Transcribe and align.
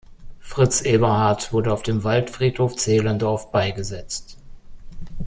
Fritz 0.39 0.81
Eberhard 0.83 1.53
wurde 1.53 1.71
auf 1.71 1.83
dem 1.83 2.03
Waldfriedhof 2.03 2.75
Zehlendorf 2.75 3.51
beigesetzt. 3.51 4.35